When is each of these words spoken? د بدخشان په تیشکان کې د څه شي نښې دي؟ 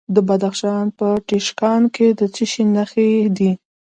د 0.15 0.17
بدخشان 0.27 0.85
په 0.97 1.07
تیشکان 1.27 1.81
کې 1.95 2.07
د 2.19 2.21
څه 2.33 2.43
شي 2.51 2.63
نښې 2.75 3.09
دي؟ 3.37 3.51